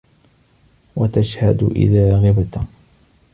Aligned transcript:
وَتَشْهَدُ 0.95 1.61
إذَا 1.75 2.17
غِبْتَ 2.31 2.59